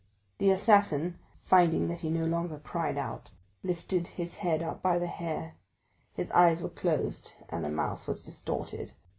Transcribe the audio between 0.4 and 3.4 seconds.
assassin, finding that he no longer cried out,